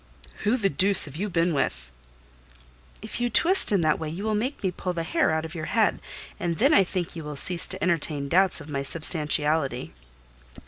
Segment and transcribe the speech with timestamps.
[0.45, 1.91] "Who the deuce have you been with?"
[3.03, 5.53] "If you twist in that way you will make me pull the hair out of
[5.53, 5.99] your head;
[6.39, 9.93] and then I think you will cease to entertain doubts of my substantiality."